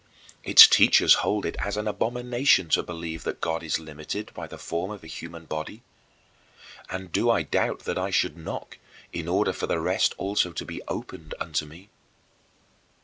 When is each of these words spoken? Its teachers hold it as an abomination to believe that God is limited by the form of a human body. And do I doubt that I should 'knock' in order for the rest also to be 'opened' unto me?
Its 0.43 0.67
teachers 0.67 1.13
hold 1.21 1.45
it 1.45 1.55
as 1.59 1.77
an 1.77 1.87
abomination 1.87 2.69
to 2.69 2.81
believe 2.81 3.23
that 3.23 3.39
God 3.39 3.61
is 3.61 3.77
limited 3.77 4.31
by 4.33 4.47
the 4.47 4.57
form 4.57 4.89
of 4.89 5.03
a 5.03 5.07
human 5.07 5.45
body. 5.45 5.83
And 6.89 7.11
do 7.11 7.29
I 7.29 7.43
doubt 7.43 7.81
that 7.81 7.99
I 7.99 8.09
should 8.09 8.35
'knock' 8.35 8.79
in 9.13 9.27
order 9.27 9.53
for 9.53 9.67
the 9.67 9.79
rest 9.79 10.15
also 10.17 10.53
to 10.53 10.65
be 10.65 10.81
'opened' 10.87 11.35
unto 11.39 11.67
me? 11.67 11.89